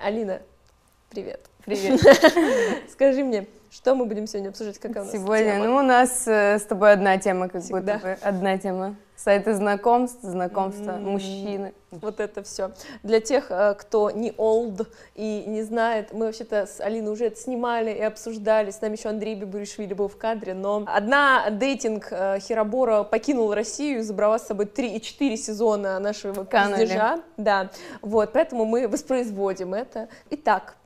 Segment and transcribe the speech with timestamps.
[0.00, 0.40] Алина,
[1.10, 1.46] привет.
[1.66, 2.00] Привет.
[2.90, 4.78] Скажи мне, что мы будем сегодня обсуждать?
[4.78, 5.64] Какая у нас Сегодня, тема?
[5.64, 7.94] ну, у нас э, с тобой одна тема, как Всегда.
[7.94, 8.16] будто бы.
[8.22, 8.96] Одна тема.
[9.16, 11.10] Сайты знакомств, знакомства, М.
[11.10, 11.74] мужчины.
[11.90, 12.70] Вот это все.
[13.02, 17.36] Для тех, э, кто не old и не знает, мы вообще-то с Алиной уже это
[17.38, 18.70] снимали и обсуждали.
[18.70, 23.98] С нами еще Андрей Бибуришвили был в кадре, но одна дейтинг э, Херобора покинул Россию
[23.98, 26.80] и забрала с собой 3 и 4 сезона нашего Канули.
[26.80, 27.20] пиздежа.
[27.36, 30.08] Да, вот, поэтому мы воспроизводим это.
[30.30, 30.76] Итак,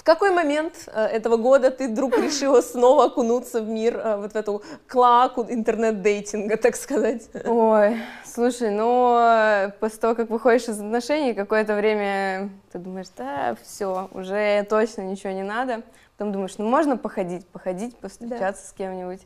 [0.00, 4.32] в какой момент э, этого года ты вдруг решила снова окунуться в мир, э, вот
[4.32, 7.28] в эту клаку интернет-дейтинга, так сказать?
[7.44, 13.56] Ой, слушай, ну, э, после того, как выходишь из отношений, какое-то время ты думаешь, да,
[13.62, 15.82] все, уже точно ничего не надо.
[16.16, 19.20] Потом думаешь, ну, можно походить, походить, повстречаться с кем-нибудь.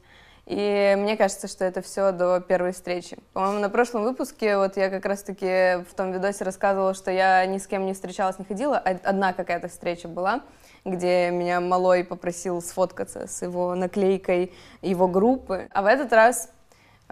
[0.47, 3.17] И мне кажется, что это все до первой встречи.
[3.33, 7.57] По-моему, на прошлом выпуске вот я как раз-таки в том видосе рассказывала, что я ни
[7.57, 8.77] с кем не встречалась, не ходила.
[8.77, 10.43] Одна какая-то встреча была,
[10.85, 15.69] где меня малой попросил сфоткаться с его наклейкой его группы.
[15.73, 16.51] А в этот раз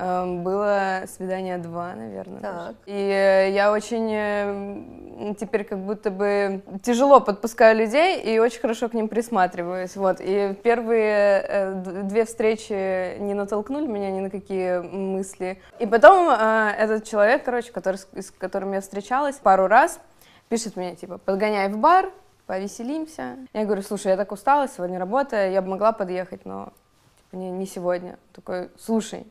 [0.03, 2.41] было свидание два, наверное.
[2.41, 2.75] Так.
[2.87, 8.89] И э, я очень э, теперь как будто бы тяжело подпускаю людей и очень хорошо
[8.89, 9.95] к ним присматриваюсь.
[9.95, 10.17] Вот.
[10.21, 15.61] И первые э, две встречи не натолкнули меня ни на какие мысли.
[15.79, 20.01] И потом этот человек, короче, который, с с которым я встречалась пару раз,
[20.49, 22.11] пишет мне, типа, подгоняй в бар,
[22.47, 23.37] повеселимся.
[23.53, 26.73] Я говорю, слушай, я так устала, сегодня работа, я бы могла подъехать, но
[27.19, 28.19] типа, не, не сегодня.
[28.33, 29.27] Такой, слушай,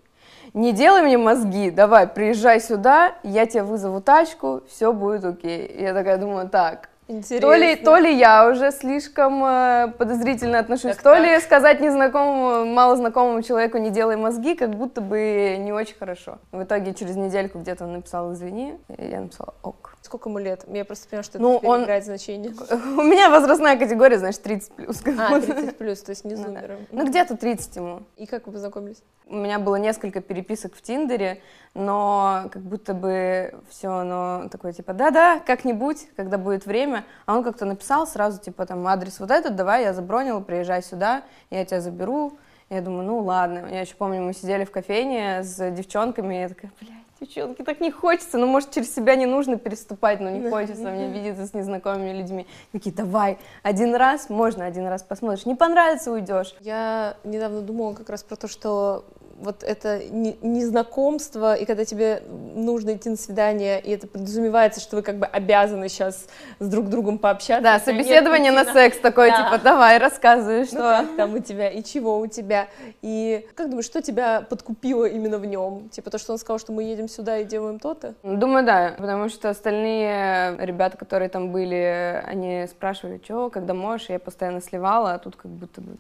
[0.53, 5.75] не делай мне мозги, давай, приезжай сюда, я тебе вызову тачку, все будет окей.
[5.80, 7.48] Я такая думаю, так, Интересно.
[7.50, 11.23] то ли, то ли я уже слишком э, подозрительно отношусь, Так, то так.
[11.23, 16.38] ли сказать незнакомому, малознакомому человеку не делай мозги, как будто бы не очень хорошо.
[16.52, 19.95] В итоге через недельку где-то он написал извини, и я написала ок.
[20.02, 20.64] Сколько ему лет?
[20.67, 22.52] Я просто понимаю, что это Ну, он- играет значение.
[22.72, 25.02] У меня возрастная категория, знаешь, 30 плюс.
[25.06, 26.48] А, 30 плюс, то есть не Ну да.
[26.48, 26.88] зумером.
[26.92, 27.99] Ну, где-то 30 ему.
[28.17, 29.04] И как вы познакомились?
[29.28, 31.42] У меня было несколько переписок в Тиндере,
[31.73, 37.01] но как будто бы все оно такое, типа, да-да, как-нибудь, когда будет время.
[37.26, 41.23] А он как-то написал сразу, типа, там, адрес вот этот, давай, я забронила, приезжай сюда,
[41.50, 42.34] я тебя заберу.
[42.70, 43.67] Я думаю, ну ладно.
[43.70, 47.82] Я еще помню, мы сидели в кофейне с девчонками, и я такая, блядь, девчонки, так
[47.82, 51.54] не хочется, ну, может, через себя не нужно переступать, но не хочется мне видеться с
[51.54, 52.48] незнакомыми людьми.
[52.72, 56.56] Такие, давай, один раз, можно один раз посмотришь, не понравится, уйдешь.
[56.61, 59.06] Я недавно думала как раз про то, что
[59.42, 62.22] вот это не- незнакомство, и когда тебе
[62.56, 66.28] нужно идти на свидание, и это подразумевается, что вы как бы обязаны сейчас
[66.60, 67.64] с друг другом пообщаться.
[67.64, 69.44] Да, нет собеседование на секс такое, Да.
[69.44, 70.78] типа, давай, рассказывай, Ну, что...
[70.78, 72.68] как там у тебя, и чего у тебя,
[73.02, 75.90] и как думаешь, что тебя подкупило именно в нем?
[75.90, 78.14] Типа то, что он сказал, что мы едем сюда и делаем то-то?
[78.23, 84.20] Думаю, да, потому что остальные ребята, которые там были, они спрашивали, что, когда можешь, я
[84.20, 85.98] постоянно сливала, а тут как будто бы...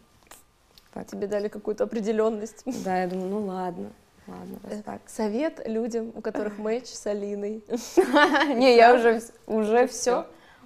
[0.93, 2.63] Так, Тебе дали какую-то определенность.
[2.83, 3.91] да, я думаю, ну ладно,
[4.27, 5.01] ладно, раз так.
[5.07, 7.63] Совет людям, у которых матч с Алиной.
[8.55, 10.25] Не, я уже, уже все,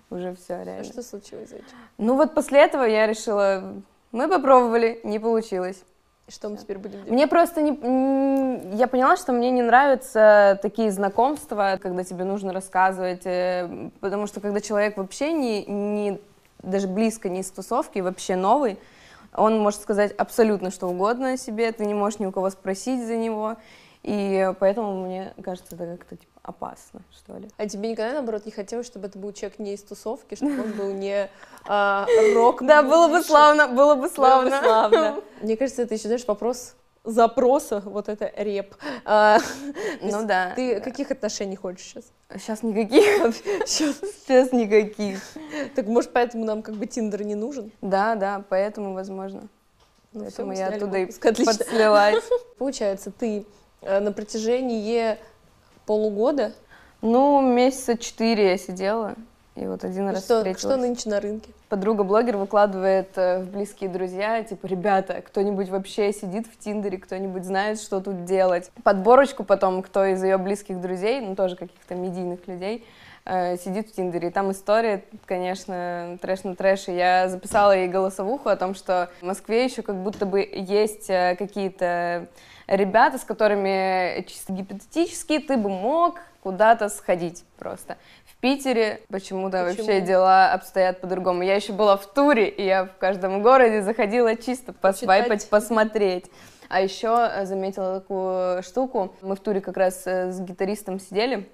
[0.10, 0.84] уже все, А реально.
[0.84, 1.68] что случилось, зайчик?
[1.98, 3.74] Ну вот после этого я решила,
[4.12, 5.84] мы попробовали, не получилось.
[6.28, 7.12] И что мы теперь будем делать?
[7.12, 8.76] Мне просто не...
[8.76, 14.42] Я поняла, что мне не нравятся такие знакомства, когда тебе нужно рассказывать, э, потому что
[14.42, 16.20] когда человек вообще не, не
[16.64, 18.80] даже близко не из тусовки, вообще новый,
[19.38, 23.06] он может сказать абсолютно что угодно о себе, ты не можешь ни у кого спросить
[23.06, 23.58] за него,
[24.04, 27.50] и поэтому мне кажется, это как-то типа опасно, что ли.
[27.58, 30.72] А тебе никогда, наоборот, не хотелось, чтобы это был человек не из тусовки, чтобы он
[30.74, 31.30] был не
[31.68, 35.22] а, рок Да, было бы славно, было бы славно.
[35.42, 38.76] Мне кажется, это еще, знаешь, вопрос запроса, вот это реп.
[39.06, 39.40] А,
[40.02, 40.54] Ну да.
[40.56, 42.06] Ты каких отношений хочешь сейчас?
[42.34, 43.36] Сейчас никаких,
[43.68, 44.52] Сейчас.
[44.52, 45.20] никаких.
[45.76, 47.72] Так может, поэтому нам как бы Тиндер не нужен?
[47.82, 49.48] Да, да, поэтому возможно.
[50.14, 52.24] Ну, Поэтому я оттуда и подслилась.
[52.58, 53.46] Получается, ты
[53.82, 55.18] э, на протяжении
[55.86, 56.54] полугода
[57.02, 59.16] Ну, месяца четыре я сидела,
[59.56, 60.62] и вот один раз что, встретилась.
[60.62, 61.50] что нынче на рынке?
[61.70, 67.82] Подруга-блогер выкладывает э, в близкие друзья, типа, ребята, кто-нибудь вообще сидит в Тиндере, кто-нибудь знает,
[67.82, 68.72] что тут делать.
[68.84, 72.86] Подборочку потом, кто из ее близких друзей, ну, тоже каких-то медийных людей,
[73.26, 74.28] э, сидит в Тиндере.
[74.28, 76.92] И там история, конечно, трэш на трэше.
[76.92, 81.36] Я записала ей голосовуху о том, что в Москве еще как будто бы есть э,
[81.36, 82.28] какие-то
[82.68, 87.98] ребята, с которыми чисто гипотетически ты бы мог куда-то сходить просто.
[88.46, 89.88] Питере почему-то Почему?
[89.88, 91.42] вообще дела обстоят по-другому.
[91.42, 95.50] Я еще была в туре, и я в каждом городе заходила чисто посвайпать, Почитать.
[95.50, 96.26] посмотреть.
[96.70, 99.16] А еще э, заметила такую штуку.
[99.24, 101.50] Мы в туре как раз э, с гитаристом сидели,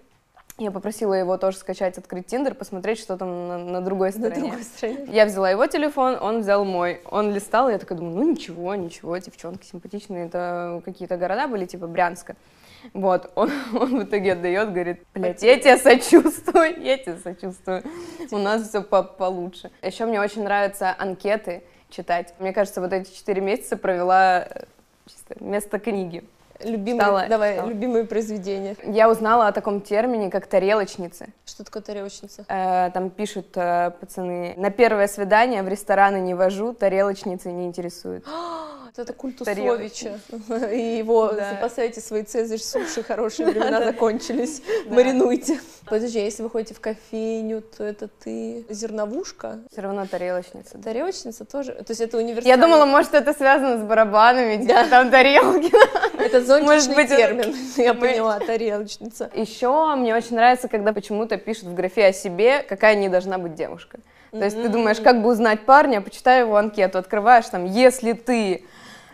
[0.57, 4.41] Я попросила его тоже скачать, открыть Тиндер, посмотреть, что там на, на другой На стороне.
[4.41, 5.05] другой стороне.
[5.13, 6.99] Я взяла его телефон, он взял мой.
[7.09, 10.25] Он листал, я такая думаю, ну ничего, ничего, девчонки симпатичные.
[10.25, 12.35] Это какие-то города были, типа Брянска.
[12.93, 17.83] Вот, он, он в итоге отдает, говорит, блядь, я тебя сочувствую, я тебя сочувствую.
[18.31, 19.71] У нас все по получше.
[19.81, 22.33] Еще мне очень нравятся анкеты читать.
[22.39, 24.63] Мне кажется, вот эти четыре месяца провела э,
[25.05, 26.23] чисто вместо книги.
[26.63, 27.69] Любимые, Читала, давай, читала.
[27.69, 28.75] любимые произведения.
[28.83, 31.29] Я узнала о таком термине, как тарелочницы.
[31.43, 32.45] Что такое тарелочница?
[32.47, 38.25] Э, Там пишут э, пацаны, на первое свидание в рестораны не вожу, тарелочницы не интересуют.
[38.97, 39.39] Вот Это культ.
[39.39, 40.19] Усовича.
[40.73, 41.51] И его Да.
[41.51, 44.61] запасайте свои цезарь суши, хорошие времена закончились.
[44.88, 45.59] Маринуйте.
[45.85, 49.59] Подожди, а если вы ходите в кофейню, то это ты зерновушка?
[49.71, 50.77] Все равно тарелочница.
[50.77, 50.83] да.
[50.83, 51.71] Тарелочница тоже?
[51.73, 52.57] То есть это Я универсальный...
[52.61, 55.71] думала, может, это связано с барабанами, типа там тарелки.
[56.21, 57.55] Это зонтичный быть, термин.
[57.77, 59.29] Я поняла, тарелочница.
[59.33, 63.55] Еще мне очень нравится, когда почему-то пишут в графе о себе, какая не должна быть
[63.55, 63.99] девушка.
[64.31, 68.63] То есть ты думаешь, как бы узнать парня, почитай его анкету, открываешь там, если ты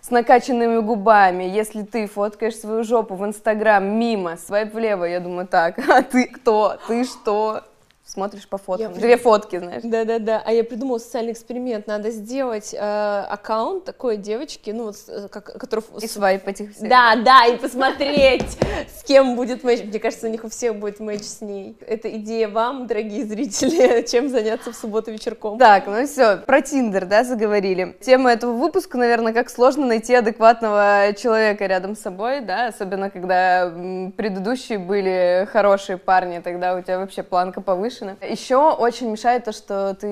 [0.07, 5.47] с накачанными губами, если ты фоткаешь свою жопу в Инстаграм мимо, свайп влево, я думаю,
[5.47, 6.77] так, а ты кто?
[6.87, 7.63] Ты что?
[8.17, 8.93] Смотришь по фоткам.
[8.93, 9.83] Я Две фотки, знаешь.
[9.83, 11.85] Да-да-да, а я придумала социальный эксперимент.
[11.85, 15.83] Надо сделать э, аккаунт такой девочки, ну, вот, э, как, который...
[16.01, 16.89] И свайп этих всех.
[16.89, 18.57] Да, да, и посмотреть,
[18.91, 19.83] с кем будет матч.
[19.83, 21.77] Мне кажется, у них у всех будет матч с ней.
[21.85, 25.59] Это идея вам, дорогие зрители, чем заняться в субботу вечерком.
[25.59, 27.97] Так, ну все, про Тиндер, да, заговорили.
[28.01, 33.71] Тема этого выпуска, наверное, как сложно найти адекватного человека рядом с собой, да, особенно когда
[34.17, 37.61] предыдущие были хорошие парни, тогда у тебя вообще планка
[38.15, 38.31] повышена.
[38.31, 40.07] Еще очень мешает то, что ты,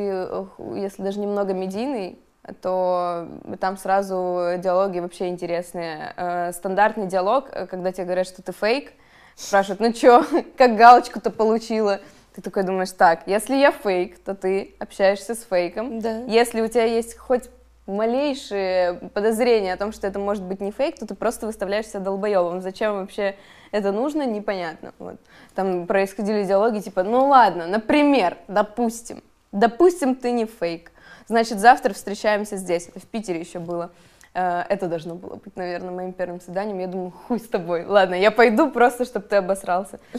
[0.80, 2.20] если даже немного медийный,
[2.62, 3.28] то
[3.60, 6.14] там сразу диалоги вообще интересные.
[6.16, 8.92] Э, Стандартный диалог, э, когда тебе говорят, что ты фейк,
[9.36, 10.24] спрашивают, ну чё,
[10.58, 12.00] как галочку-то получила?
[12.36, 16.00] Ты такой думаешь, так, если я фейк, то ты общаешься с фейком.
[16.02, 16.18] Да.
[16.26, 17.50] Если у тебя есть хоть
[17.88, 22.00] малейшие подозрения о том, что это может быть не фейк, то ты просто выставляешь себя
[22.00, 22.62] долбоебом.
[22.62, 23.36] Зачем вообще
[23.72, 24.94] это нужно, непонятно.
[25.00, 25.18] Вот.
[25.54, 30.92] Там происходили диалоги типа, ну ладно, например, допустим, допустим, ты не фейк.
[31.28, 32.88] Значит, завтра встречаемся здесь.
[32.88, 33.92] Это в Питере еще было.
[34.36, 36.78] Э, Это должно было быть, наверное, моим первым свиданием.
[36.80, 37.86] Я думаю, хуй с тобой.
[37.86, 40.00] Ладно, я пойду просто, чтобы ты обосрался.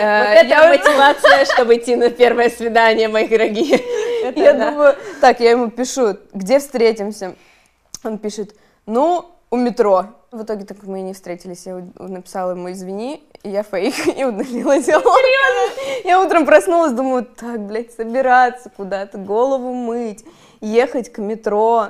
[0.00, 3.80] Э, Вот это мотивация, чтобы идти на первое свидание, мои дорогие.
[4.36, 7.34] Я думаю, так, я ему пишу, где встретимся?
[8.04, 8.54] Он пишет,
[8.86, 10.06] ну, у метро.
[10.30, 11.66] В итоге так мы и не встретились.
[11.66, 15.18] Я написала ему, извини, я фейк, и удалила диалог.
[16.04, 20.24] Я утром проснулась, думаю, так, блядь, собираться куда-то, голову мыть,
[20.60, 21.88] ехать к метро.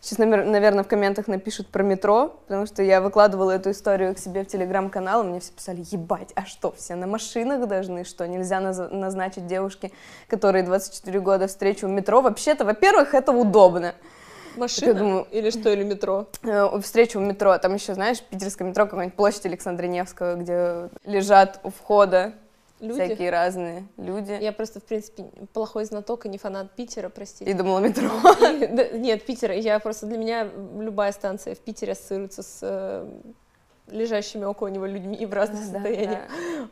[0.00, 4.44] Сейчас, наверное, в комментах напишут про метро, потому что я выкладывала эту историю к себе
[4.44, 8.58] в телеграм-канал, и мне все писали, ебать, а что, все на машинах должны, что, нельзя
[8.60, 9.90] наз- назначить девушке,
[10.28, 12.20] которые 24 года встречу в метро?
[12.20, 13.94] Вообще-то, во-первых, это удобно.
[14.56, 16.26] Машина думаю- или что, или метро?
[16.44, 21.58] Э, Встречу в метро, там еще, знаешь, питерское метро, какая-нибудь площадь Александра Невского, где лежат
[21.64, 22.32] у входа
[22.80, 23.04] Люди?
[23.04, 24.38] всякие разные люди.
[24.40, 27.50] Я просто, в принципе, плохой знаток и не фанат Питера, простите.
[27.50, 28.10] И думала, метро.
[28.60, 30.48] И, да, нет, Питер, я просто для меня
[30.78, 33.10] любая станция в Питере ассоциируется с э,
[33.90, 36.20] лежащими около него людьми и в разных Да, состояниях.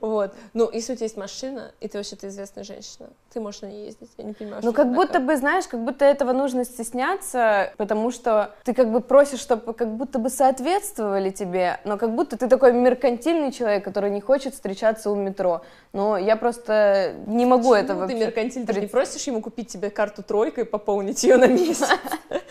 [0.01, 0.35] Вот.
[0.55, 3.87] Ну, если у тебя есть машина, и ты вообще-то известная женщина, ты можешь на ней
[3.87, 4.11] ездить.
[4.19, 5.27] Я не понимаю, Ну, как будто такое.
[5.29, 9.89] бы, знаешь, как будто этого нужно стесняться, потому что ты как бы просишь, чтобы как
[9.97, 15.11] будто бы соответствовали тебе, но как будто ты такой меркантильный человек, который не хочет встречаться
[15.11, 15.63] у метро.
[15.93, 18.19] Но я просто не могу Почему ты вообще...
[18.19, 21.89] меркантиль, ты не просишь ему купить тебе карту тройка и пополнить ее на месяц.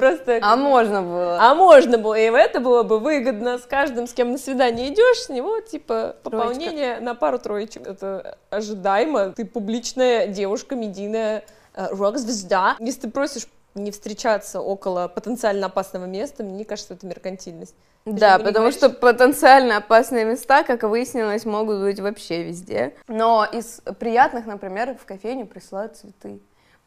[0.00, 0.38] Просто...
[0.42, 1.38] А можно было.
[1.40, 5.18] А можно было, и это было бы выгодно с каждым, с кем на свидание идешь,
[5.24, 7.86] с него типа пополнение на пару троечек.
[7.86, 9.30] Это ожидаемо.
[9.30, 12.76] Ты публичная девушка, медийная э, рок-звезда.
[12.80, 17.74] Если ты просишь не встречаться около потенциально опасного места, мне кажется, это меркантильность.
[18.04, 18.76] Ты Да, потому говоришь?
[18.76, 22.94] что потенциально опасные места, как выяснилось, могут быть вообще везде.
[23.08, 26.40] Но из приятных, например, в кофейню присылают цветы.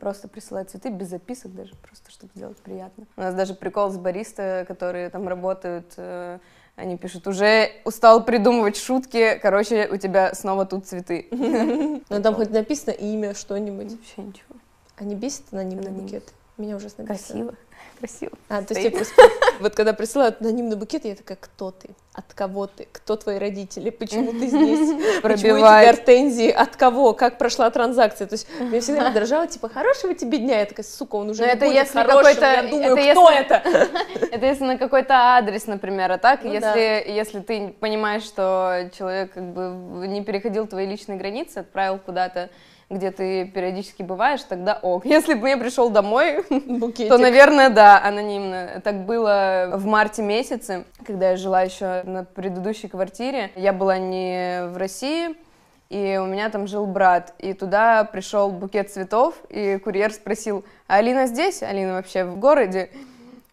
[0.03, 3.05] Просто присылают цветы без записок даже, просто чтобы сделать приятно.
[3.15, 6.39] У нас даже прикол с бариста, которые там работают, э,
[6.75, 11.27] они пишут, уже устал придумывать шутки, короче, у тебя снова тут цветы.
[12.09, 13.91] Ну там хоть написано имя, что-нибудь.
[13.93, 14.55] Вообще ничего.
[14.97, 16.03] А не бесит анонимные Аноним.
[16.03, 16.33] букеты?
[16.57, 17.27] Меня ужасно бесит.
[17.27, 17.55] Красиво.
[18.03, 18.33] Красиво.
[18.49, 18.83] А, то есть Стоит.
[18.83, 19.21] я просто-
[19.61, 21.91] вот когда присылают анонимный букет, я такая, кто ты?
[22.13, 22.85] От кого ты?
[22.91, 23.91] Кто твои родители?
[23.91, 25.21] Почему ты здесь?
[25.21, 26.49] Почему эти гортензии?
[26.51, 27.13] От кого?
[27.13, 28.27] Как прошла транзакция?
[28.27, 30.59] То есть меня всегда раздражало, типа, хорошего тебе дня.
[30.59, 33.39] Я такая, сука, он уже не это будет если какой-то- Я думаю, это кто если-
[33.39, 33.89] это?
[34.33, 39.31] Это если на какой-то адрес, например, а так, Ну если, если ты понимаешь, что человек
[39.31, 42.49] как бы не переходил твои личные границы, отправил куда-то,
[42.93, 45.05] где ты периодически бываешь, тогда ок.
[45.05, 47.09] Если бы мне пришел домой, Букетик.
[47.09, 48.81] то, наверное, да, анонимно.
[48.83, 53.51] Так было в марте месяце, когда я жила еще на предыдущей квартире.
[53.55, 55.35] Я была не в России,
[55.89, 57.33] и у меня там жил брат.
[57.39, 61.61] И туда пришел букет цветов, и курьер спросил, а Алина здесь?
[61.61, 62.89] Алина вообще в городе?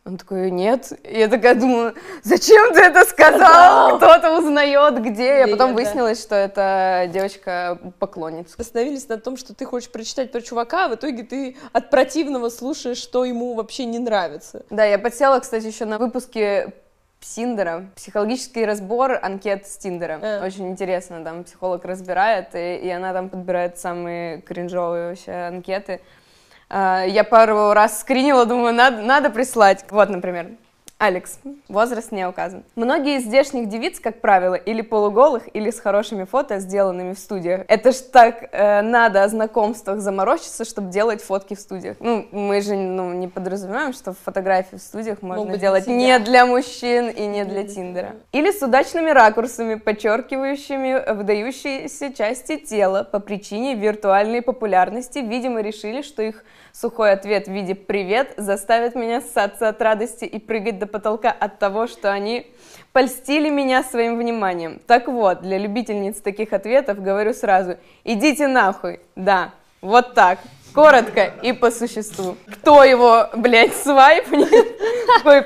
[0.06, 0.92] Он такой, нет.
[1.04, 3.98] И я такая думаю, зачем ты это сказал?
[3.98, 5.46] Кто-то узнает, где.
[5.46, 5.72] Потом я, да.
[5.74, 8.54] выяснилось, что это девочка-поклонница.
[8.58, 12.48] Остановились на том, что ты хочешь прочитать про чувака, а в итоге ты от противного
[12.48, 14.64] слушаешь, что ему вообще не нравится.
[14.70, 16.72] Да, я подсела, кстати, еще на выпуске
[17.20, 20.18] Синдера, психологический разбор анкет с Тиндера.
[20.22, 20.44] А.
[20.44, 26.00] Очень интересно, там психолог разбирает, и, и она там подбирает самые кринжовые вообще анкеты.
[26.70, 29.84] А, Я пару раз скринила, думаю, надо, надо прислать.
[29.90, 30.52] Вот, например,
[31.00, 31.38] Алекс,
[31.68, 32.62] возраст не указан.
[32.76, 37.62] Многие из здешних девиц, как правило, или полуголых, или с хорошими фото, сделанными в студиях.
[37.68, 41.96] Это ж так э, надо о знакомствах заморочиться, чтобы делать фотки в студиях.
[42.00, 45.94] Ну, мы же ну, не подразумеваем, что фотографии в студиях можно для делать себя.
[45.94, 48.16] не для мужчин и не для Тиндера.
[48.32, 56.22] Или с удачными ракурсами, подчеркивающими выдающиеся части тела по причине виртуальной популярности, видимо, решили, что
[56.22, 61.30] их сухой ответ в виде «привет» заставит меня ссаться от радости и прыгать до потолка
[61.30, 62.46] от того, что они
[62.92, 64.80] польстили меня своим вниманием.
[64.86, 69.00] Так вот, для любительниц таких ответов говорю сразу «идите нахуй».
[69.16, 69.50] Да,
[69.80, 70.38] вот так.
[70.74, 72.36] Коротко и по существу.
[72.46, 74.48] Кто его, блядь, свайпнет?
[75.16, 75.44] Такой,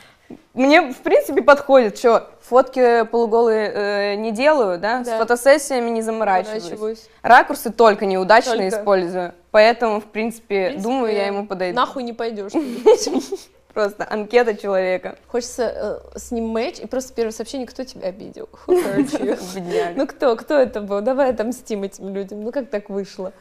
[0.54, 5.04] мне, в принципе, подходит, что фотки полуголые э, не делаю, да, Да.
[5.04, 7.08] с фотосессиями не заморачиваюсь.
[7.22, 8.78] Ракурсы только неудачные Только.
[8.80, 11.76] использую, поэтому, в принципе, В принципе, думаю, я ему подойду.
[11.76, 12.52] Нахуй не пойдешь.
[13.72, 15.16] Просто анкета человека.
[15.28, 18.48] Хочется э, с ним матч, и просто первое сообщение, кто тебя обидел?
[19.96, 21.00] Ну кто, кто это был?
[21.00, 22.42] Давай отомстим этим людям.
[22.42, 23.32] Ну как так вышло?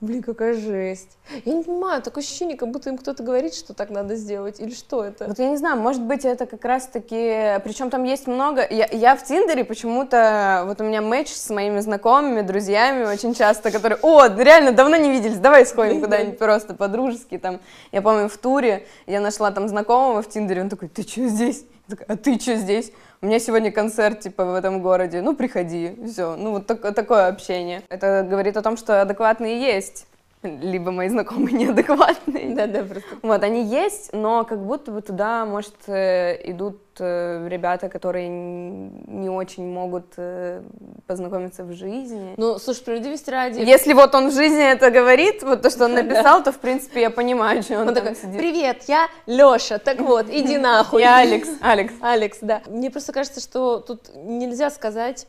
[0.00, 1.18] Блин, какая жесть.
[1.44, 4.72] Я не понимаю, такое ощущение, как будто им кто-то говорит, что так надо сделать, или
[4.72, 5.26] что это?
[5.26, 7.60] Вот я не знаю, может быть, это как раз-таки...
[7.64, 8.66] Причем там есть много...
[8.70, 10.64] Я, я в Тиндере почему-то...
[10.66, 13.98] Вот у меня матч с моими знакомыми, друзьями очень часто, которые...
[14.00, 17.36] О, реально, давно не виделись, давай сходим куда-нибудь просто по-дружески.
[17.36, 17.60] Там,
[17.92, 21.62] я помню, в туре я нашла там знакомого в Тиндере, он такой, ты что здесь?
[21.88, 22.90] Я такая, а ты что здесь?
[23.22, 25.20] У меня сегодня концерт, типа, в этом городе.
[25.20, 25.94] Ну, приходи.
[26.06, 26.36] Все.
[26.36, 27.82] Ну, вот так- такое общение.
[27.90, 30.06] Это говорит о том, что адекватные есть.
[30.42, 32.54] Либо мои знакомые неадекватные.
[32.54, 33.08] Да-да, просто.
[33.22, 39.28] Вот, они есть, но как будто бы туда, может, э, идут э, ребята, которые не
[39.28, 40.62] очень могут э,
[41.06, 42.34] познакомиться в жизни.
[42.38, 43.60] Ну, слушай, справедливости ради.
[43.60, 47.02] Если вот он в жизни это говорит, вот то, что он написал, то, в принципе,
[47.02, 48.38] я понимаю, что он, Он такой, сидит.
[48.38, 51.02] привет, я Леша, так вот, иди нахуй.
[51.10, 51.48] Я Алекс.
[51.60, 51.92] Алекс.
[52.00, 52.62] Алекс, да.
[52.66, 55.26] Мне просто кажется, что тут нельзя сказать,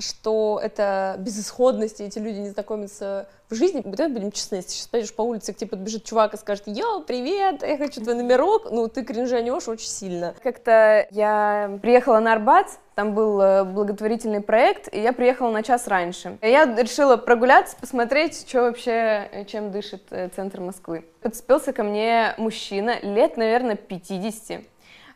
[0.00, 3.82] что это безысходность, и эти люди не знакомятся в жизни.
[3.84, 7.02] Давай будем честны, если сейчас пойдешь по улице, к тебе подбежит чувак и скажет, йоу,
[7.02, 10.34] привет, я хочу твой номерок, ну, ты кринжанешь очень сильно.
[10.42, 15.88] Как-то я приехала на Арбат, там был э, благотворительный проект, и я приехала на час
[15.88, 16.38] раньше.
[16.42, 21.04] Я решила прогуляться, посмотреть, что вообще, э, чем дышит э, центр Москвы.
[21.22, 24.60] Подцепился ко мне мужчина, лет, наверное, 50.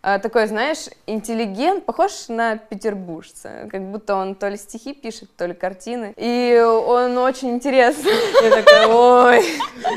[0.07, 5.47] А, Такой, знаешь, интеллигент, похож на петербуржца, как будто он то ли стихи пишет, то
[5.47, 6.13] ли картины.
[6.19, 8.13] И он очень интересный.
[8.43, 9.43] Я такая, ой.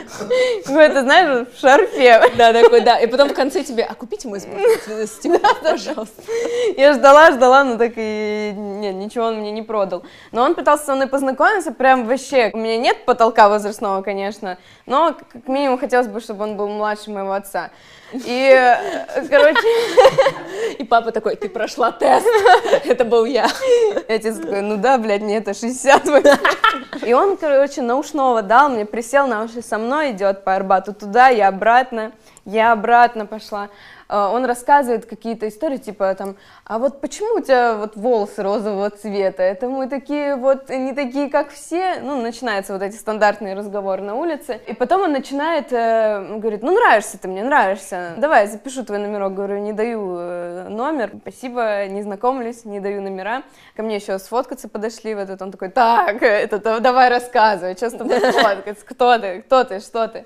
[0.65, 2.21] Какой-то, знаешь, в шарфе.
[2.37, 2.97] Да, такой, да.
[2.99, 6.21] И потом в конце тебе, а купите мой стекло, пожалуйста.
[6.77, 10.03] Я ждала, ждала, но так и нет, ничего он мне не продал.
[10.31, 12.51] Но он пытался со мной познакомиться, прям вообще.
[12.53, 17.11] У меня нет потолка возрастного, конечно, но как минимум хотелось бы, чтобы он был младше
[17.11, 17.71] моего отца.
[18.13, 19.67] И, э, короче,
[20.79, 22.27] И папа такой, ты прошла тест.
[22.85, 23.47] Это был я.
[24.07, 26.37] и отец такой, ну да, блядь, мне это 60 вообще».
[27.05, 31.29] И он, короче, наушного дал, мне присел на уши, со мной идет по Арбату туда,
[31.29, 32.11] я обратно,
[32.45, 33.69] я обратно пошла.
[34.09, 36.35] Э, Он рассказывает какие-то истории, типа там,
[36.65, 39.43] а вот почему у тебя вот волосы розового цвета?
[39.43, 41.99] Это мы такие вот не такие, как все.
[42.01, 44.59] Ну, начинаются вот эти стандартные разговоры на улице.
[44.67, 48.13] И потом он начинает, э, говорит, ну, нравишься ты мне, нравишься.
[48.17, 49.33] Давай, я запишу твой номерок.
[49.33, 51.11] Говорю, не даю э, номер.
[51.21, 53.43] Спасибо, не знакомлюсь, не даю номера.
[53.75, 55.41] Ко мне еще сфоткаться подошли в этот.
[55.41, 60.07] Он такой, так, это, давай рассказывай, что с тобой сфоткаться, кто ты, кто ты, что
[60.07, 60.25] ты.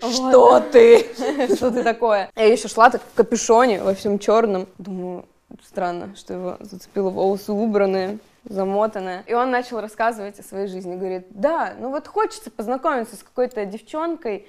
[0.00, 1.06] Что ты?
[1.54, 2.30] Что ты такое?
[2.36, 4.66] Я еще шла так в капюшоне, во всем черном.
[4.78, 5.24] Думаю,
[5.66, 9.24] странно, что его зацепило волосы убранные замотанная.
[9.26, 10.96] И он начал рассказывать о своей жизни.
[10.96, 14.46] Говорит, да, ну вот хочется познакомиться с какой-то девчонкой,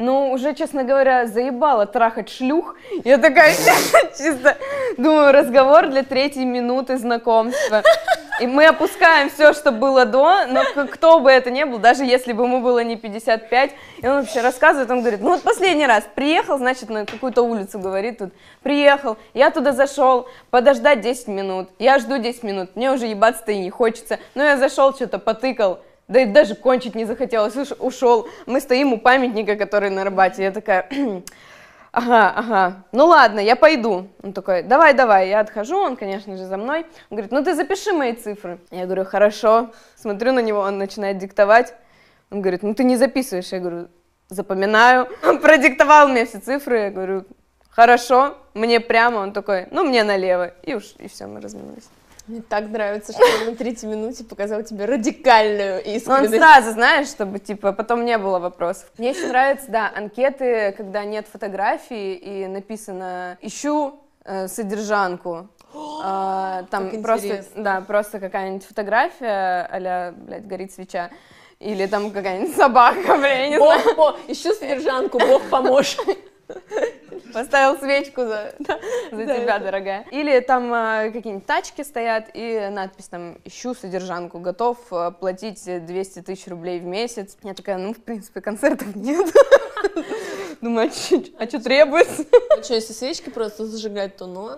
[0.00, 2.74] ну, уже, честно говоря, заебала трахать шлюх.
[3.04, 3.54] Я такая
[4.18, 4.56] чисто
[4.96, 7.82] думаю, разговор для третьей минуты знакомства.
[8.40, 12.32] И мы опускаем все, что было до, но кто бы это ни был, даже если
[12.32, 16.04] бы ему было не 55, и он вообще рассказывает, он говорит, ну вот последний раз
[16.14, 21.98] приехал, значит, на какую-то улицу, говорит тут, приехал, я туда зашел, подождать 10 минут, я
[21.98, 25.80] жду 10 минут, мне уже ебаться-то и не хочется, но я зашел, что-то потыкал,
[26.10, 28.28] да и даже кончить не захотелось, ушел.
[28.46, 30.42] Мы стоим у памятника, который на Арбате.
[30.42, 30.88] Я такая,
[31.92, 34.08] ага, ага, ну ладно, я пойду.
[34.20, 36.80] Он такой, давай, давай, я отхожу, он, конечно же, за мной.
[37.10, 38.58] Он говорит, ну ты запиши мои цифры.
[38.72, 39.70] Я говорю, хорошо.
[39.94, 41.74] Смотрю на него, он начинает диктовать.
[42.30, 43.52] Он говорит, ну ты не записываешь.
[43.52, 43.88] Я говорю,
[44.28, 45.08] запоминаю.
[45.24, 46.78] Он продиктовал мне все цифры.
[46.78, 47.24] Я говорю,
[47.70, 49.18] хорошо, мне прямо.
[49.18, 50.48] Он такой, ну мне налево.
[50.62, 51.88] И уж, и все, мы разминулись.
[52.30, 56.32] Мне так нравится, что он на третьей минуте показал тебе радикальную искренность.
[56.32, 58.88] Он сразу, знаешь, чтобы, типа, потом не было вопросов.
[58.98, 65.48] Мне еще нравятся, да, анкеты, когда нет фотографии и написано «ищу э, содержанку».
[66.02, 71.10] А, там просто, да, просто какая-нибудь фотография, а блядь, горит свеча.
[71.60, 73.96] Или там какая-нибудь собака, блин, я не бог, знаю.
[73.96, 76.00] Бог, ищу содержанку, Бог поможет.
[77.32, 79.64] Поставил свечку за, за да, тебя, это.
[79.64, 80.06] дорогая.
[80.10, 86.22] Или там э, какие-нибудь тачки стоят, и надпись там «Ищу содержанку, готов э, платить 200
[86.22, 87.36] тысяч рублей в месяц».
[87.42, 89.32] Я такая, ну, в принципе, концертов нет.
[90.60, 92.24] Думаю, а что а требуется?
[92.58, 94.50] А что, если свечки просто зажигать, то ну.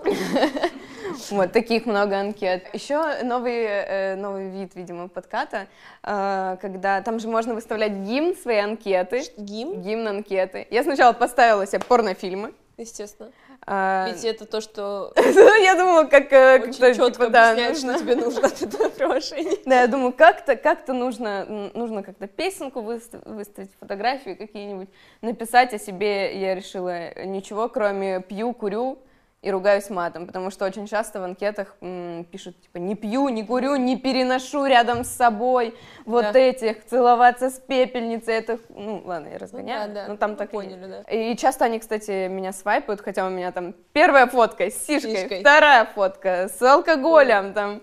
[1.30, 2.66] Вот, таких много анкет.
[2.72, 5.66] Еще новый, э, новый вид, видимо, подката,
[6.02, 9.22] э, когда там же можно выставлять гимн своей анкеты.
[9.36, 9.82] Гимн?
[9.82, 10.66] Гимн анкеты.
[10.70, 12.54] Я сначала поставила себе порнофильмы.
[12.78, 13.30] Естественно.
[13.64, 14.08] А...
[14.08, 15.12] Ведь это то, что...
[15.62, 16.32] я думала, как...
[16.32, 17.94] Э, Очень четко типа, да, нужно...
[17.94, 19.56] что тебе нужно от этого приложения.
[19.64, 24.88] Да, я думаю, как-то как нужно, нужно как-то песенку выставить, фотографии какие-нибудь,
[25.20, 26.40] написать о себе.
[26.40, 28.98] Я решила ничего, кроме пью, курю,
[29.42, 33.44] и ругаюсь матом, потому что очень часто в анкетах м, пишут, типа, не пью, не
[33.44, 36.38] курю, не переношу рядом с собой вот да.
[36.38, 40.08] этих, целоваться с пепельницей, это, ну, ладно, я разгоняю, ну, да, да.
[40.12, 41.00] но там Мы так поняли, да.
[41.10, 45.40] И часто они, кстати, меня свайпают, хотя у меня там первая фотка с сишкой, сишкой.
[45.40, 47.52] вторая фотка с алкоголем, Ой.
[47.52, 47.82] там,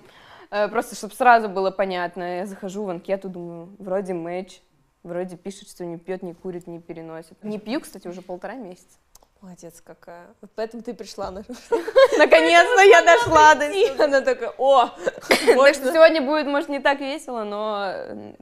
[0.51, 4.61] э, просто, чтобы сразу было понятно, я захожу в анкету, думаю, вроде мэч,
[5.03, 7.43] вроде пишет, что не пьет, не курит, не переносит.
[7.43, 8.97] Не пью, кстати, уже полтора месяца.
[9.41, 10.27] Молодец какая.
[10.41, 11.43] Вот поэтому ты пришла на...
[12.17, 14.03] Наконец-то я дошла до сюда.
[14.03, 17.93] Она такая, о, Так что сегодня будет, может, не так весело, но...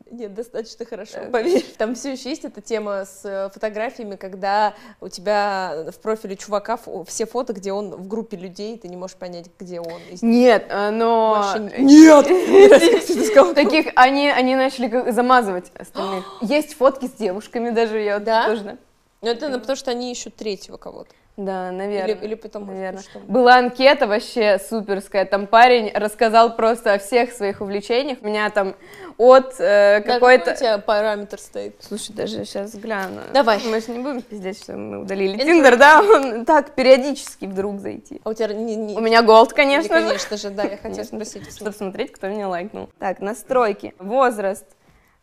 [0.09, 1.63] Нет, достаточно хорошо, поверь.
[1.77, 6.79] Там все еще есть эта тема с э, фотографиями, когда у тебя в профиле чувака
[7.05, 10.01] все фото, где он в группе людей, ты не можешь понять, где он.
[10.23, 11.45] Нет, э, но...
[11.77, 12.25] Нет!
[13.55, 16.25] Таких, они, они начали замазывать остальных.
[16.41, 18.79] Есть фотки с девушками даже, я тоже...
[19.21, 21.13] Ну, это потому что они ищут третьего кого-то.
[21.37, 22.15] Да, наверное.
[22.15, 23.03] Или, или потому наверное.
[23.03, 23.19] что...
[23.19, 28.17] Была анкета вообще суперская, там парень рассказал просто о всех своих увлечениях.
[28.21, 28.75] У меня там
[29.19, 30.45] от э, какой-то...
[30.45, 31.75] Да, какой у тебя параметр стоит?
[31.79, 33.21] Слушай, даже сейчас гляну.
[33.33, 33.59] Давай.
[33.63, 36.01] Мы же не будем пиздеть, что мы удалили Тиндер, да?
[36.01, 38.19] Он так, периодически вдруг зайти.
[38.23, 38.75] А у тебя не...
[38.75, 38.95] не...
[38.95, 41.55] У меня голд, конечно не, конечно же, да, я хотела спросить.
[41.55, 42.89] Чтобы смотреть, кто меня лайкнул.
[42.97, 43.93] Так, настройки.
[43.99, 44.65] Возраст.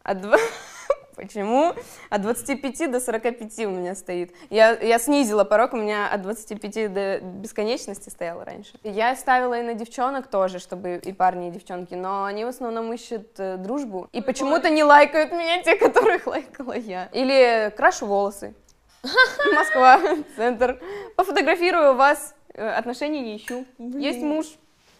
[0.04, 0.38] От 2...
[1.16, 1.74] Почему?
[2.10, 4.34] От 25 до 45 у меня стоит.
[4.50, 8.72] Я, я снизила порог, у меня от 25 до бесконечности стояло раньше.
[8.82, 12.92] Я ставила и на девчонок тоже, чтобы и парни, и девчонки, но они в основном
[12.92, 14.08] ищут э, дружбу.
[14.12, 17.08] И почему-то не лайкают меня те, которых лайкала я.
[17.12, 18.54] Или крашу волосы.
[19.54, 20.00] Москва,
[20.36, 20.80] центр.
[21.16, 23.64] Пофотографирую вас, э, отношений не ищу.
[23.78, 24.46] Есть муж,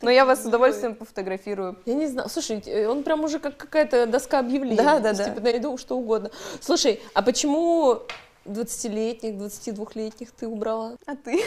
[0.05, 1.77] но я вас с удовольствием пофотографирую.
[1.87, 2.29] Я не знаю.
[2.29, 4.77] Слушай, э, он прям уже как какая-то доска объявлений.
[4.77, 5.25] Да, да, да.
[5.25, 6.31] Типа найду что угодно.
[6.61, 8.03] Слушай, а почему
[8.45, 10.97] 20-летних, 22-летних ты убрала?
[11.07, 11.43] А ты?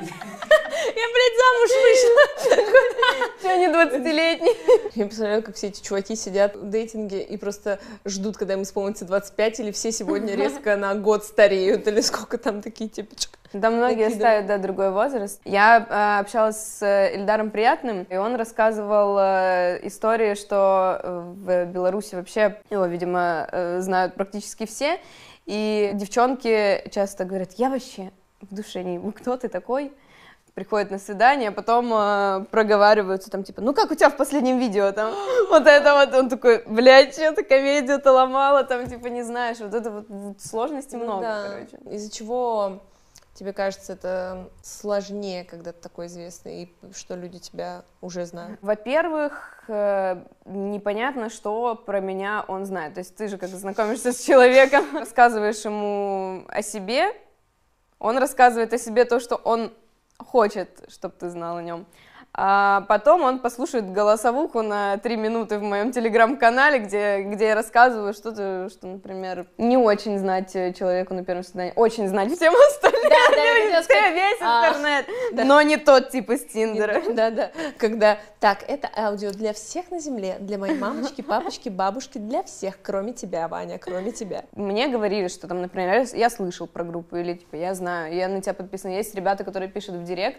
[0.86, 3.30] Я, блядь, замуж вышла.
[3.38, 4.56] Что не 20-летний?
[4.94, 9.04] Я представляю, как все эти чуваки сидят в дейтинге и просто ждут, когда им исполнится
[9.04, 13.38] 25, или все сегодня резко на год стареют, или сколько там такие типочка.
[13.52, 15.40] Да, многие Такие, ставят, да, другой возраст.
[15.44, 21.00] Я э, общалась с Эльдаром Приятным, и он рассказывал э, истории, что
[21.34, 25.00] в Беларуси вообще его, видимо, э, знают практически все,
[25.46, 29.92] и девчонки часто говорят, я вообще в душе не кто ты такой,
[30.54, 34.58] приходят на свидание, а потом э, проговариваются там, типа, ну как у тебя в последнем
[34.58, 35.14] видео там,
[35.48, 39.90] вот это вот, он такой, блядь, что-то комедию-то ломала, там, типа, не знаешь, вот это
[39.90, 40.06] вот,
[40.40, 41.44] сложностей Ну много, да.
[41.48, 41.78] короче.
[41.94, 42.80] Из-за чего
[43.34, 48.58] тебе кажется это сложнее, когда ты такой известный, и что люди тебя уже знают?
[48.60, 52.94] Во-первых, э, непонятно, что про меня он знает.
[52.94, 57.12] То есть ты же, как знакомишься с человеком, рассказываешь ему о себе,
[57.98, 59.72] он рассказывает о себе то, что он
[60.24, 61.86] хочет, чтобы ты знал о нем.
[62.32, 68.14] А потом он послушает голосовуху на три минуты в моем телеграм-канале, где, где я рассказываю
[68.14, 73.02] что-то, что, например, не очень знать э, человеку на первом свидании, очень знать всем остальным,
[73.02, 75.44] Да, да, сказать, весь а, интернет, да.
[75.44, 77.02] но не тот тип из Тиндера.
[77.10, 82.44] Да-да, когда, так, это аудио для всех на земле, для моей мамочки, папочки, бабушки, для
[82.44, 84.44] всех, кроме тебя, Ваня, кроме тебя.
[84.52, 88.40] Мне говорили, что там, например, я слышал про группу, или типа я знаю, я на
[88.40, 88.92] тебя подписана.
[88.92, 90.38] Есть ребята, которые пишут в директ,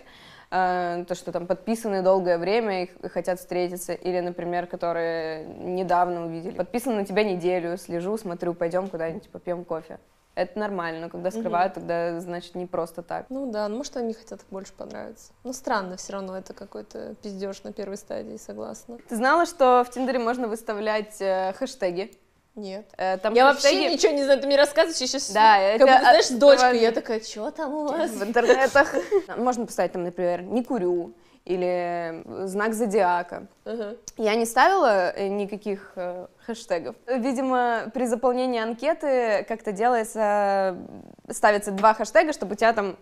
[0.52, 6.54] э, то, что там подписаны долгое время и хотят встретиться, или, например, которые недавно увидели.
[6.54, 10.00] Подписан на тебя неделю, слежу, смотрю, пойдем куда-нибудь попьем кофе.
[10.34, 13.26] Это нормально, но когда скрывают, тогда значит не просто так.
[13.30, 15.34] Ну да, ну может они хотят больше понравиться.
[15.44, 18.98] Ну странно все равно, это какой-то пиздеж на первой стадии, согласна.
[19.10, 22.12] Ты знала, что в Тиндере можно выставлять э, хэштеги?
[22.56, 22.86] Нет.
[22.98, 25.32] Э, там Я хэштеги вообще ничего не знаю, ты мне рассказываешь, я сейчас...
[25.32, 26.82] Да, как тебя будто, знаешь, с дочкой, открываю.
[26.82, 28.12] я такая, что там у вас?
[28.12, 28.94] в интернетах.
[29.38, 31.14] Можно поставить там, например, «не курю»
[31.46, 33.48] или знак зодиака.
[33.66, 33.96] Ага.
[34.18, 36.96] Я не ставила э, никаких э, хэштегов.
[37.08, 40.78] Видимо, при заполнении анкеты как-то делается,
[41.30, 42.98] ставится два хэштега, чтобы у тебя там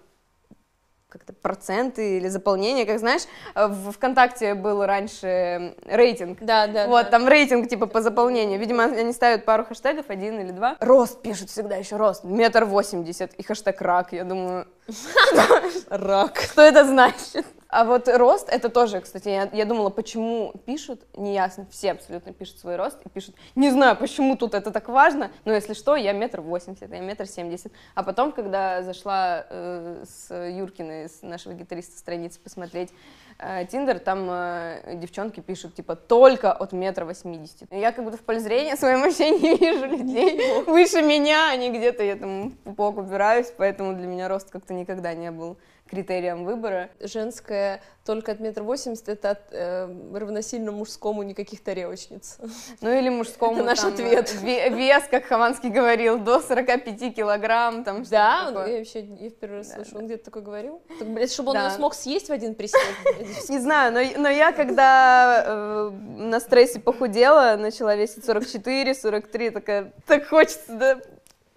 [1.10, 3.24] как-то проценты или заполнение, как знаешь,
[3.56, 6.38] в ВКонтакте был раньше рейтинг.
[6.42, 7.10] Да, да, Вот, да.
[7.12, 8.60] там рейтинг типа по заполнению.
[8.60, 10.78] Видимо, они ставят пару хэштегов, один или два.
[10.80, 12.24] Рост пишут всегда еще рост.
[12.24, 13.34] Метр восемьдесят.
[13.34, 14.14] И хэштег рак.
[14.14, 14.68] Я думаю,
[15.90, 16.40] Рак.
[16.40, 17.46] что это значит?
[17.72, 22.58] А вот рост, это тоже, кстати, я, я думала, почему пишут, неясно, все абсолютно пишут
[22.58, 26.12] свой рост и пишут, не знаю, почему тут это так важно, но если что, я
[26.12, 27.72] метр восемьдесят, я метр семьдесят.
[27.94, 32.90] А потом, когда зашла э, с Юркиной, с нашего гитариста, страницы посмотреть
[33.38, 37.68] э, Тиндер, там э, девчонки пишут, типа, только от метра восьмидесяти.
[37.70, 42.02] Я как будто в поле зрения своем вообще не вижу людей выше меня, они где-то,
[42.02, 45.58] я там в пупок убираюсь, поэтому для меня рост как-то никогда не был
[45.90, 46.90] критерием выбора.
[47.00, 52.38] Женское только от метра восемьдесят, это от, э, равносильно мужскому никаких тарелочниц.
[52.82, 54.34] Ну или мужскому Это наш там, ответ.
[54.42, 59.34] ве- вес, как Хованский говорил, до 45 килограмм, там Да, он- я вообще я в
[59.36, 60.00] первый раз Да, слышу, да.
[60.00, 60.82] он где-то такое говорил.
[60.98, 61.66] Так, блядь, чтобы он Да.
[61.66, 62.84] ее смог съесть в один присест.
[63.04, 63.50] блядь.
[63.50, 69.94] Не знаю, но, но я когда э, на стрессе похудела, начала весить 44, 43, такая,
[70.08, 71.00] так хочется, да,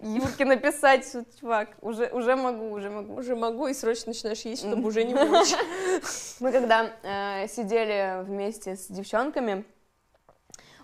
[0.03, 3.13] Юрке написать, что, чувак, уже, уже могу, уже могу.
[3.15, 5.53] Уже могу, и срочно начинаешь есть, чтобы уже не мочь.
[6.39, 9.65] Мы когда э, сидели вместе с девчонками,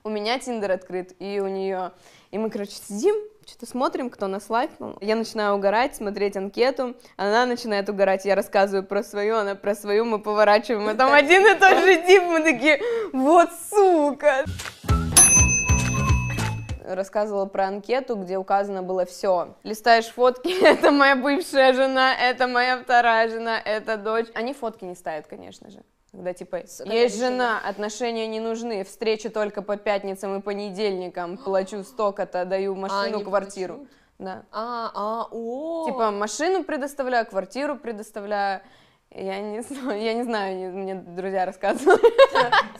[0.04, 1.92] у меня Тиндер открыт, и у нее,
[2.32, 4.98] и мы, короче, сидим, что-то смотрим, кто нас лайкнул.
[5.02, 10.06] Я начинаю угорать, смотреть анкету, она начинает угорать, я рассказываю про свою, она про свою,
[10.06, 14.46] мы поворачиваем, а там один и тот же тип, мы такие, вот сука!
[16.96, 19.56] Рассказывала про анкету, где указано было все.
[19.64, 24.28] Листаешь фотки, это моя бывшая жена, это моя вторая жена, это дочь.
[24.34, 25.80] Они фотки не ставят, конечно же.
[26.12, 32.46] Когда типа есть жена, отношения не нужны, встречи только по пятницам и понедельникам, плачу столько-то,
[32.46, 33.88] даю машину, они квартиру.
[34.18, 34.44] Да.
[34.52, 35.86] А, а, о.
[35.86, 38.62] Типа машину предоставляю, квартиру предоставляю.
[39.12, 42.00] Я не знаю, я не знаю, не- мне друзья рассказывали.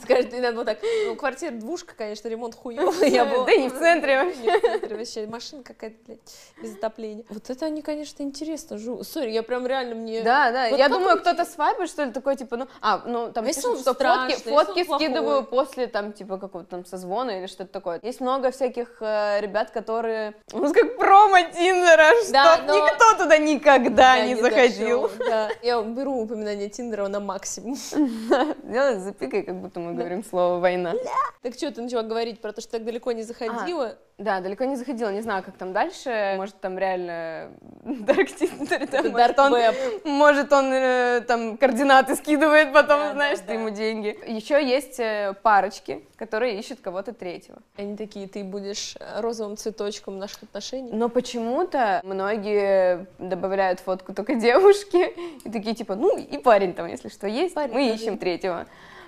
[0.02, 3.46] Скажет, надо вот так, ну, квартира двушка, конечно, ремонт хуёвый, я была.
[3.46, 4.40] Да не в центре вообще.
[4.42, 6.20] Не в центре вообще, машина какая-то, блядь,
[6.62, 7.24] без отопления.
[7.28, 9.02] Вот это они, конечно, интересно, жу.
[9.02, 10.22] Сори, я прям реально мне...
[10.22, 10.68] Да, да.
[10.70, 13.48] Вот я думаю, он кто-то свайпает, что ли, такой, типа, ну, а, ну, там А
[13.48, 15.06] пишут, что страшный, фотки, фотки он плохой?
[15.06, 17.98] скидываю после, там, типа, какого-то там созвона или что-то такое.
[18.02, 23.24] Есть много всяких э, ребят, которые, у нас как промо Тиндера, что Да, но- никто
[23.24, 25.10] туда никогда Я не не заходил.
[25.18, 27.76] Да, я беру упоминание Тиндера на максимум.
[28.98, 30.94] Запикай, как будто мы говорим слово «война».
[31.42, 33.98] Так что, ты начала говорить про то, что так далеко не заходила?
[34.20, 36.34] Да, далеко не заходила, не знаю, как там дальше.
[36.36, 37.52] Может, там реально
[37.84, 39.74] Dark Tinder, там, может, он, Web.
[40.04, 43.54] может, он э, там координаты скидывает, потом, Да, знаешь, да, ты да.
[43.54, 44.18] ему деньги.
[44.26, 47.60] Еще есть э, парочки, которые ищут кого-то третьего.
[47.78, 50.90] Они такие, ты будешь розовым цветочком наших отношений.
[50.92, 55.14] Но почему-то многие добавляют фотку только девушки
[55.46, 58.66] и такие типа, ну и парень там, если что, есть, Парень мы ищем третьего.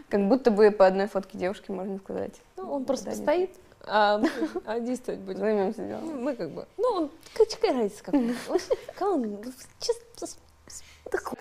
[0.09, 2.33] Как будто бы по одной фотке девушки можно сказать.
[2.57, 3.51] Ну, он просто Да, нет.
[3.87, 4.23] А
[4.65, 5.41] а действовать будем.
[5.41, 6.23] Займемся Ну, делом.
[6.23, 8.15] Мы как бы, ну, он, какая разница, как
[9.01, 9.45] он,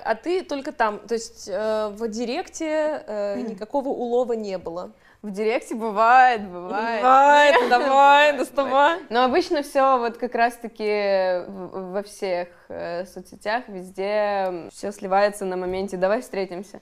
[0.03, 4.91] А ты только там, то есть э, в директе э, никакого улова не было?
[5.21, 7.01] В директе бывает, бывает.
[7.01, 8.99] Бывает, давай, доставай.
[9.09, 15.97] Но обычно все вот как раз-таки во всех э, соцсетях, везде все сливается на моменте
[15.97, 16.81] «давай встретимся».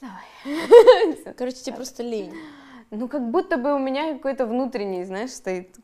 [0.00, 1.34] Давай.
[1.36, 2.34] Короче, тебе просто лень.
[2.92, 5.74] Ну, как будто бы у меня какой-то внутренний, знаешь, стоит.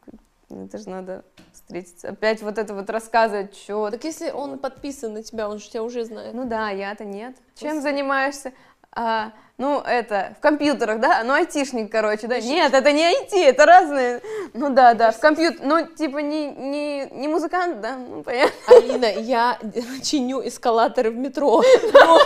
[0.50, 2.10] «Ну, Это же надо встретиться.
[2.10, 3.90] Опять вот это вот рассказывать, что...
[3.90, 6.34] Так если он подписан на тебя, он же тебя уже знает.
[6.34, 7.36] Ну да, я-то нет.
[7.54, 7.94] Чем Господи.
[7.94, 8.52] занимаешься?
[8.92, 11.22] А, ну, это, в компьютерах, да?
[11.24, 12.40] Ну, айтишник, короче, да?
[12.40, 14.20] Нет, это не IT, это разные.
[14.54, 15.60] Ну да, да, в компьютер.
[15.62, 17.96] Ну, типа, не, не, не музыкант, да?
[17.96, 18.52] Ну, понятно.
[18.68, 19.58] Алина, я
[20.02, 21.62] чиню эскалаторы в метро.
[21.92, 22.18] Но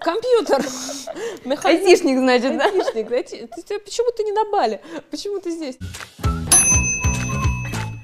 [0.00, 0.64] Компьютер.
[1.64, 2.64] Айтишник, значит, да?
[2.64, 4.80] Айтишник, Почему ты не на Бали?
[5.10, 5.78] Почему ты здесь?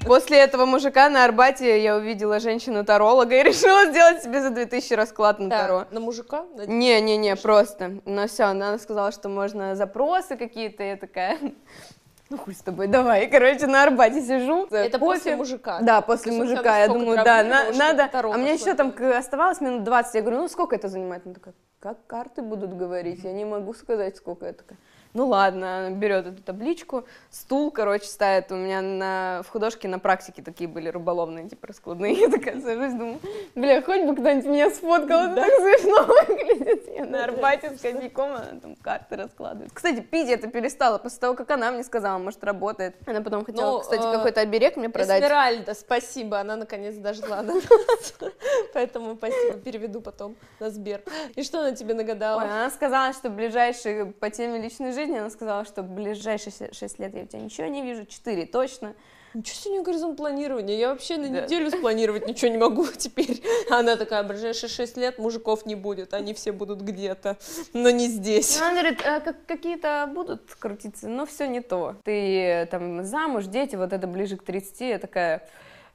[0.07, 5.39] После этого мужика на Арбате я увидела женщину-таролога и решила сделать себе за 2000 расклад
[5.39, 5.85] на Таро.
[5.91, 6.45] На мужика?
[6.65, 7.99] Не-не-не, просто.
[8.05, 11.37] Но все, она сказала, что можно запросы какие-то, я такая,
[12.29, 13.27] ну хуй с тобой, давай.
[13.27, 14.67] Короче, на Арбате сижу.
[14.69, 15.19] Это кофе.
[15.19, 15.79] после мужика?
[15.81, 16.79] Да, после есть мужика.
[16.79, 18.09] Я думаю, да, на- надо.
[18.13, 20.15] А мне еще там оставалось минут 20.
[20.15, 21.25] Я говорю, ну сколько это занимает?
[21.25, 23.23] Она такая, как карты будут говорить?
[23.23, 24.45] Я не могу сказать, сколько.
[24.45, 24.77] Я такая,
[25.17, 28.51] ну ладно, она берет эту табличку, стул, короче, ставит.
[28.51, 32.13] У меня на, в художке на практике такие были рыболовные, типа раскладные.
[32.19, 33.19] Я такая сажусь, думаю,
[33.55, 36.95] бля, хоть бы кто-нибудь меня сфоткал, это так смешно выглядит.
[36.95, 39.71] Я на Арбате с коньяком, она там карты раскладывает.
[39.73, 42.95] Кстати, пить это перестала после того, как она мне сказала, может, работает.
[43.07, 45.23] Она потом хотела, Ну, кстати, э, какой-то оберег мне продать.
[45.23, 48.13] Эсмеральда, спасибо, она наконец дожила до нас.
[48.75, 51.01] Поэтому спасибо, переведу потом на Сбер.
[51.33, 52.43] И что она тебе нагадала?
[52.43, 57.13] она сказала, что ближайшие по теме личной жизни, она сказала, что в ближайшие 6 лет
[57.15, 58.95] я у тебя ничего не вижу, 4 точно.
[59.33, 61.41] Ничего себе у неё горизонт планирования, я вообще на Да.
[61.41, 63.43] неделю спланировать ничего не могу теперь.
[63.69, 67.37] Она такая, ближайшие 6 лет мужиков не будет, они все будут где-то,
[67.73, 68.59] но не здесь.
[68.59, 71.95] Она говорит, «А, как- какие-то будут крутиться, но все не то.
[72.03, 75.47] Ты э, там замуж, дети, вот это ближе к 30, я такая...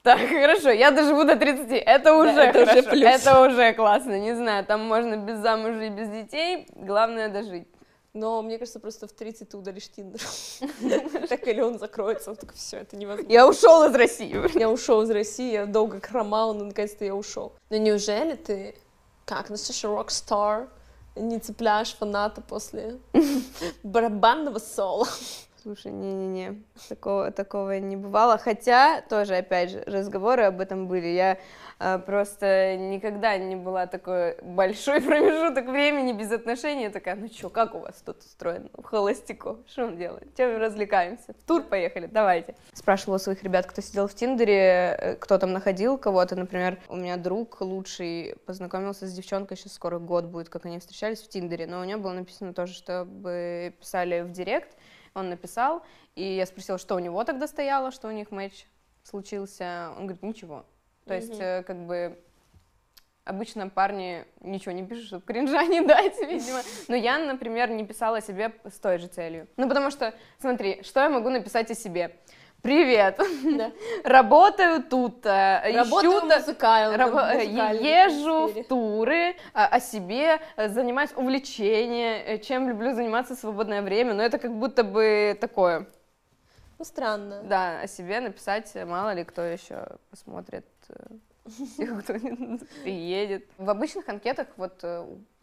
[0.02, 3.04] Так, хорошо, я доживу до 30, это уже это уже хорошо, плюс.
[3.04, 7.68] это уже классно, не знаю, там можно без замужа и без детей, главное дожить.
[8.14, 10.20] Но мне кажется, просто в 30 ты удалишь Тиндер.
[11.28, 13.32] Так или он закроется, он такой, все, это невозможно.
[13.32, 14.58] Я ушел из России.
[14.58, 17.54] Я ушел из России, я долго хромал, но наконец-то я ушел.
[17.70, 18.74] Но неужели ты,
[19.24, 20.68] как настоящий рок-стар,
[21.16, 22.98] не цепляешь фаната после
[23.82, 25.08] барабанного соло?
[25.62, 28.36] Слушай, не-не-не, такого, такого не бывало.
[28.36, 31.06] Хотя, тоже, опять же, разговоры об этом были.
[31.06, 31.38] Я
[31.78, 36.84] а, просто никогда не была такой большой промежуток времени без отношений.
[36.84, 38.70] Я такая, ну что, как у вас тут устроено?
[38.76, 40.34] Ну, холостяков, что он делает?
[40.36, 41.32] Чем развлекаемся?
[41.32, 42.56] В тур поехали, давайте.
[42.72, 46.34] Спрашивала своих ребят, кто сидел в Тиндере, э, кто там находил кого-то.
[46.34, 51.20] Например, у меня друг лучший познакомился с девчонкой, сейчас скоро год будет, как они встречались
[51.20, 54.76] в Тиндере, но у него было написано тоже, чтобы писали в директ,
[55.14, 55.82] он написал,
[56.14, 58.66] и я спросила, что у него тогда стояло, что у них матч
[59.02, 59.90] случился.
[59.96, 60.64] Он говорит, ничего.
[61.06, 61.42] То есть, Мгм.
[61.42, 62.18] э, как бы,
[63.24, 66.60] обычно парни ничего не пишут, чтобы кринжа не дать, видимо.
[66.88, 69.48] Но я, например, не писала себе с той же целью.
[69.56, 72.16] Ну, потому что, смотри, что я могу написать о себе?
[72.62, 73.18] Привет,
[73.56, 73.72] Да.
[74.04, 81.10] работаю тут, э, Работаю ищу музыкально, музыкальной езжу в туры, а, о себе, э, занимаюсь
[81.16, 85.86] увлечения, э, чем люблю заниматься в свободное время, но это как будто бы такое,
[86.78, 87.42] Ну, странно.
[87.42, 92.14] да, о себе написать, мало ли кто еще посмотрит, кто
[92.84, 93.44] приедет.
[93.58, 94.84] В обычных анкетах вот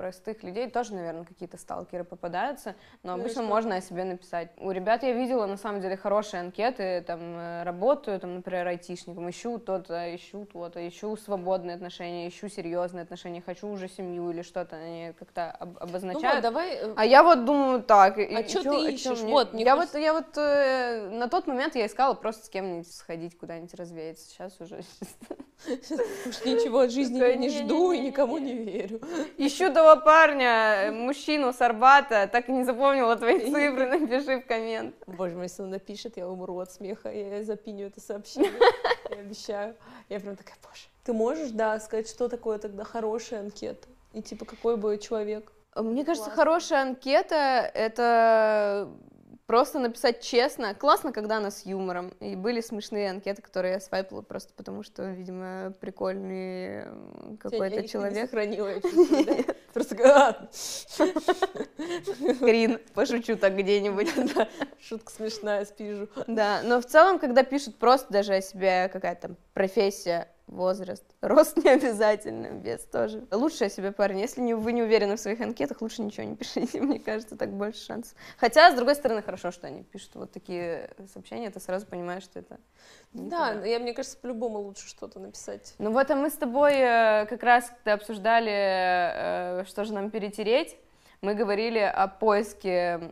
[0.03, 3.49] простых людей тоже, наверное, какие-то сталкеры попадаются, но Ну обычно что?
[3.49, 4.49] можно о себе написать.
[4.57, 9.29] У ребят я видела, на самом деле, хорошие анкеты, там, э, работаю, там, например, айтишником,
[9.29, 14.77] ищу то-то, ищу то-то, ищу свободные отношения, ищу серьезные отношения, хочу уже семью или что-то,
[14.77, 16.41] они как-то об- Ну вот, обозначают.
[16.43, 16.75] давай...
[16.75, 18.17] э, А я вот думаю так.
[18.17, 19.19] А и чё- ты чё ищешь?
[19.21, 22.49] мне- Вот, мне я вот, я вот э, на тот момент я искала просто с
[22.49, 24.29] кем-нибудь сходить куда-нибудь развеяться.
[24.29, 24.79] Сейчас уже
[25.67, 29.01] Уж ничего от жизни не жду и никому не верю.
[29.37, 34.45] ищу того парня, э, мужчину с Арбата, так и не запомнила твои цифры, напиши в
[34.45, 34.95] коммент.
[35.07, 38.51] Боже мой, если он напишет, я умру от смеха, я запиню это сообщение,
[39.09, 39.75] я обещаю.
[40.09, 40.83] Я прям такая, боже.
[41.03, 43.87] Ты можешь, да, сказать, что такое тогда хорошая анкета?
[44.13, 45.51] И типа, какой бы человек?
[45.75, 46.43] Мне кажется, Классно.
[46.43, 47.35] хорошая анкета—
[47.73, 48.89] это
[49.49, 50.75] просто написать честно.
[50.75, 52.09] Классно, когда она с юмором.
[52.19, 56.83] И были смешные анкеты, которые я свайпала просто потому, что, видимо, прикольный
[57.39, 58.29] какой-то человек.
[59.25, 59.53] да?
[59.73, 60.47] Просто такая, «А,
[62.93, 64.09] пошучу так где-нибудь.
[64.87, 66.09] шутка смешная, спижу.
[66.27, 71.03] Да, но в целом, когда пишут просто даже о себе какая-то профессия, возраст.
[71.21, 73.25] Рост не обязательно, вес тоже.
[73.31, 74.19] Лучше о себе парень.
[74.19, 76.81] Если не, вы не уверены в своих анкетах, лучше ничего не пишите.
[76.81, 78.15] Мне кажется, так больше шансов.
[78.37, 82.39] Хотя, с другой стороны, хорошо, что они пишут вот такие сообщения, ты сразу понимаешь, что
[82.39, 82.59] это
[83.13, 83.65] Да, туда.
[83.65, 85.73] я, мне кажется, по-любому лучше что-то написать.
[85.77, 90.09] Ну вот, а мы с тобой э, как раз, когда обсуждали, э, что же нам
[90.11, 90.75] перетереть,
[91.21, 93.11] мы говорили о поиске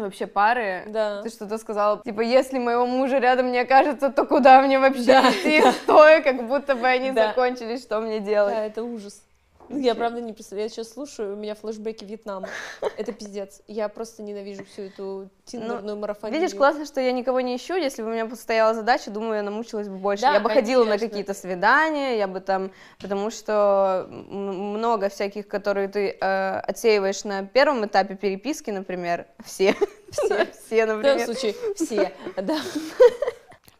[0.00, 0.84] вообще пары.
[0.86, 1.22] Да.
[1.22, 5.62] Ты что-то сказала, типа, если моего мужа рядом не окажется, то куда мне вообще идти,
[5.82, 7.28] стоя, как будто бы они Да.
[7.28, 8.54] закончились, что мне делать?
[8.54, 9.22] Да, это ужас.
[9.68, 12.48] Ну, Я правда не представляю, я сейчас слушаю, у меня флешбеки Вьетнама.
[12.96, 13.62] Это пиздец.
[13.66, 16.38] Я просто ненавижу всю эту тиндерную марафонию.
[16.40, 17.74] Видишь, классно, что я никого не ищу.
[17.76, 20.22] Если бы у меня стояла задача, думаю, я намучилась бы больше.
[20.22, 21.08] Да, я бы ходила на конечно.
[21.08, 22.70] какие-то свидания, я бы там,
[23.00, 29.74] потому что много всяких, которые ты э, отсеиваешь на первом этапе переписки, например, все,
[30.10, 31.24] все, все, В данном например.
[31.26, 32.58] случае все, да.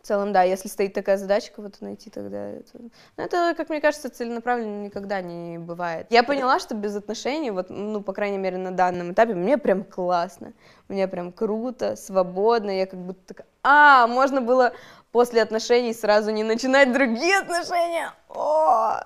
[0.03, 2.71] В целом, да, если стоит такая задача кого-то найти, тогда это...
[2.75, 6.09] Ну, это, как мне кажется, целенаправленно никогда не бывает.
[6.11, 9.85] Я поняла, что без отношений, вот, ну, по крайней мере, на данном этапе, мне прям
[9.85, 10.55] классно,
[10.89, 14.73] мне прям круто, свободно, я как будто такая, а, можно было
[15.13, 19.03] после отношений сразу не начинать другие отношения, о!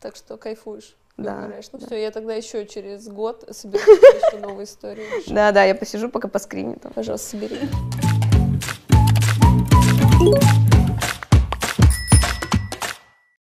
[0.00, 0.96] Так что кайфуешь.
[1.18, 1.66] Да, говоришь.
[1.72, 1.86] Ну да.
[1.86, 5.06] все, я тогда еще через год соберу еще новые истории.
[5.30, 6.92] Да-да, я посижу пока по скрине там.
[6.94, 7.58] Пожалуйста, собери.
[10.18, 10.65] Thank you.